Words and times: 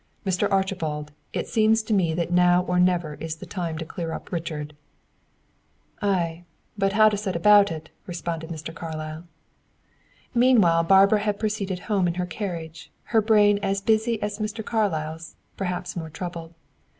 "Mr. 0.25 0.51
Archibald, 0.51 1.11
it 1.31 1.47
seems 1.47 1.83
to 1.83 1.93
me 1.93 2.11
that 2.15 2.31
now 2.31 2.63
or 2.63 2.79
never 2.79 3.13
is 3.19 3.35
the 3.35 3.45
time 3.45 3.77
to 3.77 3.85
clear 3.85 4.13
up 4.13 4.31
Richard." 4.31 4.75
"Aye; 6.01 6.43
but 6.75 6.93
how 6.93 7.07
set 7.11 7.35
about 7.35 7.71
it?" 7.71 7.91
responded 8.07 8.49
Mr. 8.49 8.73
Carlyle. 8.73 9.25
Meanwhile 10.33 10.85
Barbara 10.85 11.19
had 11.19 11.37
proceeded 11.37 11.81
home 11.81 12.07
in 12.07 12.15
her 12.15 12.25
carriage, 12.25 12.89
her 13.13 13.21
brain 13.21 13.59
as 13.61 13.79
busy 13.79 14.19
as 14.23 14.39
Mr. 14.39 14.65
Carlyle's, 14.65 15.35
perhaps 15.55 15.95
more 15.95 16.09
troubled. 16.09 16.55